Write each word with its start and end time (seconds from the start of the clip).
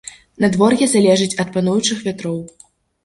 Надвор'е 0.45 0.87
залежыць 0.95 1.29
ад 1.43 1.53
пануючых 1.59 2.03
вятроў. 2.09 2.41